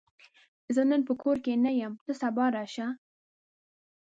[0.75, 2.87] زه نن په کور کې نه یم، ته سبا راشه!